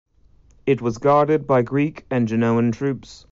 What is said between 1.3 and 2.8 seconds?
by Greek and Genoan